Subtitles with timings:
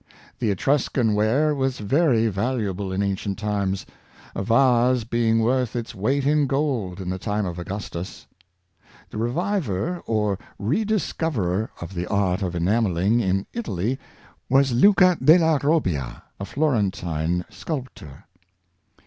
[0.39, 3.85] The Etruscan ware was very valuable in ancient The History
[4.33, 7.45] of Pottery, 191 times, a vase being worth its weight in gold in the time
[7.45, 8.25] of Augustus.
[9.11, 13.99] The reviver or re discoverer of the art of enamelHng in Italy
[14.49, 18.25] was Luca della Robbia, a Florentine sculptor.